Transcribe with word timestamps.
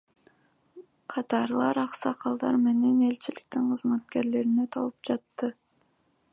Катарлар 1.13 1.81
аксакалдар 1.87 2.57
менен 2.63 3.05
элчиликтин 3.09 3.69
кызматкерлерине 3.75 4.69
толуп 4.77 4.99
жатты. 5.11 5.55